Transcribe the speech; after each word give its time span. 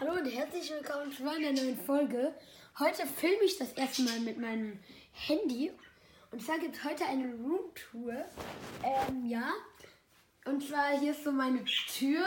Hallo 0.00 0.14
und 0.14 0.26
herzlich 0.26 0.72
willkommen 0.72 1.12
zu 1.12 1.22
einer 1.22 1.52
neuen 1.52 1.78
Folge. 1.78 2.34
Heute 2.80 3.06
filme 3.06 3.44
ich 3.44 3.58
das 3.58 3.74
erste 3.74 4.02
Mal 4.02 4.18
mit 4.18 4.40
meinem 4.40 4.80
Handy. 5.12 5.70
Und 6.32 6.42
zwar 6.42 6.58
gibt 6.58 6.74
es 6.74 6.82
heute 6.82 7.04
eine 7.04 7.32
Roomtour. 7.32 8.24
Ähm, 8.82 9.24
ja. 9.24 9.52
Und 10.46 10.66
zwar 10.66 10.98
hier 10.98 11.12
ist 11.12 11.22
so 11.22 11.30
meine 11.30 11.64
Tür. 11.64 12.26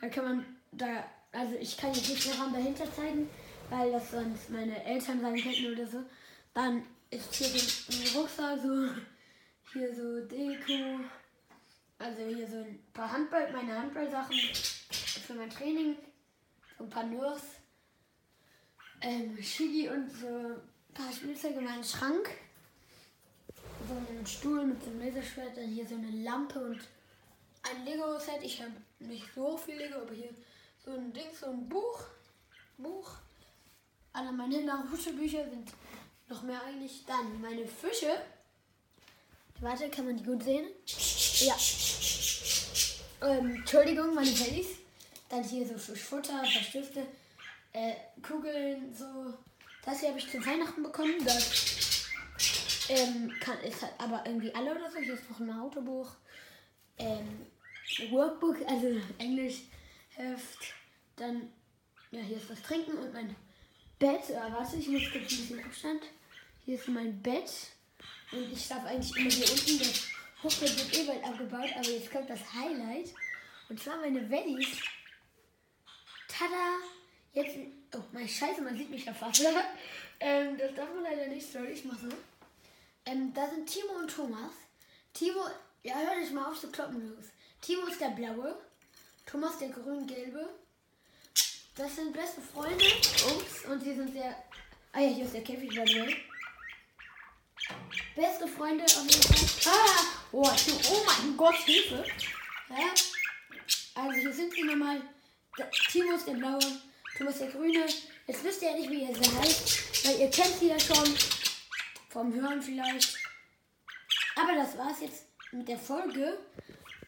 Da 0.00 0.08
kann 0.08 0.24
man 0.24 0.56
da, 0.72 1.04
also 1.32 1.54
ich 1.56 1.76
kann 1.76 1.92
jetzt 1.92 2.08
nicht 2.08 2.24
den 2.24 2.40
Raum 2.40 2.54
dahinter 2.54 2.90
zeigen, 2.94 3.28
weil 3.68 3.92
das 3.92 4.10
sonst 4.12 4.48
meine 4.48 4.82
Eltern 4.82 5.20
sein 5.20 5.36
könnten 5.36 5.74
oder 5.74 5.86
so. 5.86 6.02
Dann 6.54 6.82
ist 7.10 7.34
hier 7.34 7.48
so 7.48 7.92
ein 7.92 8.22
Rucksack, 8.22 8.58
so 8.58 8.88
hier 9.74 9.94
so 9.94 10.26
Deko. 10.26 11.00
Also 11.98 12.22
hier 12.22 12.48
so 12.48 12.56
ein 12.56 12.82
paar 12.94 13.12
Handball, 13.12 13.52
meine 13.52 13.78
Handballsachen 13.78 14.34
für 15.26 15.34
mein 15.34 15.50
Training 15.50 15.96
ein 16.84 16.90
paar 16.90 17.04
Nurs, 17.04 17.42
ähm, 19.00 19.40
Shigi 19.42 19.88
und 19.88 20.10
so 20.10 20.26
ein 20.26 20.94
paar 20.94 21.12
Spielzeuge 21.12 21.58
in 21.58 21.64
meinen 21.64 21.84
Schrank. 21.84 22.30
So 23.88 23.94
einen 23.94 24.26
Stuhl 24.26 24.66
mit 24.66 24.82
so 24.82 24.90
einem 24.90 25.00
Laserschwert, 25.00 25.56
dann 25.56 25.68
hier 25.68 25.86
so 25.86 25.94
eine 25.94 26.10
Lampe 26.10 26.60
und 26.60 26.80
ein 27.62 27.84
Lego-Set. 27.84 28.42
Ich 28.42 28.60
habe 28.60 28.72
nicht 29.00 29.26
so 29.34 29.56
viel 29.56 29.76
Lego, 29.76 29.96
aber 29.96 30.14
hier 30.14 30.30
so 30.84 30.92
ein 30.92 31.12
Ding, 31.12 31.26
so 31.38 31.46
ein 31.46 31.68
Buch. 31.68 32.04
Buch. 32.78 33.10
Alle 34.12 34.32
meine 34.32 34.62
Naruto-Bücher 34.62 35.48
sind 35.48 35.72
noch 36.28 36.42
mehr 36.42 36.62
eigentlich. 36.64 37.04
Dann 37.06 37.40
meine 37.40 37.66
Fische. 37.66 38.20
Warte, 39.60 39.90
kann 39.90 40.06
man 40.06 40.16
die 40.16 40.24
gut 40.24 40.42
sehen? 40.42 40.66
Ja. 41.40 41.54
Ähm, 43.22 43.56
Entschuldigung, 43.56 44.14
meine 44.14 44.30
Bellys. 44.30 44.79
Dann 45.30 45.44
hier 45.44 45.66
so 45.66 45.94
Futter, 45.94 46.34
ein 46.34 46.52
paar 46.52 46.62
Stifte, 46.62 47.06
äh, 47.72 47.94
Kugeln, 48.20 48.92
so. 48.92 49.32
Das 49.84 50.00
hier 50.00 50.10
habe 50.10 50.18
ich 50.18 50.28
zu 50.28 50.44
Weihnachten 50.44 50.82
bekommen. 50.82 51.24
Das 51.24 52.08
ähm, 52.88 53.32
kann, 53.40 53.58
ist 53.60 53.80
halt 53.80 53.94
aber 53.98 54.24
irgendwie 54.26 54.52
alle 54.54 54.72
oder 54.72 54.90
so. 54.90 54.98
Hier 54.98 55.14
ist 55.14 55.30
noch 55.30 55.38
ein 55.38 55.52
Autobuch. 55.52 56.10
Ähm, 56.98 57.46
Workbook, 58.10 58.56
also 58.68 59.00
Englisch, 59.18 59.62
Heft. 60.16 60.74
Dann, 61.16 61.52
ja, 62.10 62.20
hier 62.20 62.36
ist 62.36 62.50
das 62.50 62.60
Trinken 62.62 62.98
und 62.98 63.12
mein 63.12 63.34
Bett. 64.00 64.22
Ah, 64.36 64.52
warte, 64.52 64.76
ich 64.76 64.88
muss 64.88 65.02
kurz 65.12 65.22
ein 65.22 65.28
bisschen 65.28 65.64
Abstand. 65.64 66.02
Hier 66.64 66.74
ist 66.74 66.88
mein 66.88 67.22
Bett. 67.22 67.50
Und 68.32 68.52
ich 68.52 68.64
schlafe 68.64 68.88
eigentlich 68.88 69.16
immer 69.16 69.30
hier 69.30 69.50
unten. 69.50 69.78
Das 69.78 70.08
Hochbett 70.42 70.76
wird 70.76 70.98
eh 70.98 71.06
bald 71.06 71.24
abgebaut, 71.24 71.70
aber 71.76 71.88
jetzt 71.88 72.10
kommt 72.10 72.28
das 72.28 72.40
Highlight. 72.52 73.14
Und 73.68 73.80
zwar 73.80 73.98
meine 73.98 74.28
Wellies. 74.28 74.68
Tada! 76.40 76.78
Jetzt. 77.34 77.54
Oh, 77.94 78.02
mein 78.12 78.26
Scheiße, 78.26 78.62
man 78.62 78.74
sieht 78.74 78.88
mich 78.88 79.04
ja 79.04 79.12
fast. 79.12 79.44
ähm, 80.20 80.56
das 80.56 80.74
darf 80.74 80.88
man 80.94 81.02
leider 81.02 81.26
nicht, 81.26 81.46
sorry, 81.52 81.72
ich 81.72 81.84
mach 81.84 81.98
so. 81.98 82.08
Ähm, 83.04 83.34
da 83.34 83.46
sind 83.50 83.66
Timo 83.66 83.92
und 83.98 84.10
Thomas. 84.10 84.52
Timo, 85.12 85.44
ja, 85.82 85.96
hör 85.96 86.18
dich 86.18 86.30
mal 86.30 86.50
auf 86.50 86.58
zu 86.58 86.68
kloppen 86.68 87.14
los. 87.14 87.26
Timo 87.60 87.86
ist 87.86 88.00
der 88.00 88.10
blaue, 88.10 88.56
Thomas 89.26 89.58
der 89.58 89.68
grün-gelbe. 89.68 90.48
Das 91.76 91.96
sind 91.96 92.14
beste 92.14 92.40
Freunde. 92.40 92.86
Ups, 92.86 93.66
und 93.66 93.82
sie 93.82 93.94
sind 93.94 94.10
sehr. 94.10 94.34
Ah 94.92 95.00
ja, 95.00 95.08
hier 95.08 95.26
ist 95.26 95.34
der 95.34 95.44
Käfig, 95.44 95.68
by 95.68 95.86
the. 95.86 96.16
Beste 98.16 98.48
Freunde 98.48 98.84
auf 98.84 99.02
jeden 99.02 99.22
Fall. 99.22 99.72
Ah! 99.72 100.04
Oh, 100.32 100.50
oh 100.90 101.02
mein 101.06 101.36
Gott, 101.36 101.56
Hilfe! 101.56 102.02
Ja? 102.70 102.94
Also 103.94 104.12
hier 104.12 104.32
sind 104.32 104.54
sie 104.54 104.62
nochmal. 104.62 105.02
Timo 105.90 106.14
ist 106.14 106.26
der 106.26 106.34
blaue, 106.34 106.58
Thomas 107.16 107.38
der 107.38 107.48
grüne. 107.48 107.86
Jetzt 108.26 108.44
wisst 108.44 108.62
ihr 108.62 108.70
ja 108.70 108.76
nicht, 108.76 108.90
wie 108.90 109.02
ihr 109.02 109.14
sie 109.14 109.38
heißt, 109.38 110.06
weil 110.06 110.20
ihr 110.20 110.30
kennt 110.30 110.54
sie 110.58 110.68
ja 110.68 110.78
schon. 110.78 111.14
Vom 112.08 112.32
Hören 112.34 112.60
vielleicht. 112.60 113.16
Aber 114.36 114.54
das 114.54 114.76
war's 114.76 115.00
jetzt 115.00 115.26
mit 115.52 115.68
der 115.68 115.78
Folge. 115.78 116.38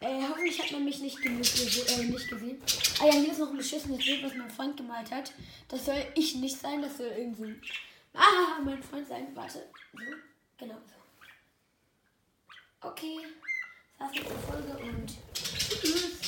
Äh, 0.01 0.23
hoffentlich 0.29 0.61
hat 0.61 0.73
man 0.73 0.85
mich 0.85 0.99
nicht, 0.99 1.25
äh, 1.25 1.29
nicht 1.29 2.29
gesehen. 2.29 2.61
Ah 3.01 3.07
ja, 3.07 3.13
hier 3.13 3.31
ist 3.31 3.39
noch 3.39 3.51
ein 3.51 3.57
beschissenes 3.57 4.05
Bild, 4.05 4.25
was 4.25 4.35
mein 4.35 4.51
Freund 4.51 4.77
gemalt 4.77 5.11
hat. 5.13 5.33
Das 5.69 5.85
soll 5.85 6.05
ich 6.15 6.35
nicht 6.35 6.59
sein, 6.59 6.83
das 6.83 6.97
soll 6.97 7.13
irgendwie. 7.17 7.55
Ah, 8.13 8.59
mein 8.65 8.83
Freund 8.83 9.07
sein. 9.07 9.29
Warte. 9.35 9.65
So. 9.93 9.99
Genau 10.59 10.75
so. 10.75 12.89
Okay. 12.89 13.19
Das 13.99 14.09
war's 14.09 14.19
mit 14.19 14.29
der 14.29 14.39
Folge 14.39 14.77
und. 14.83 15.32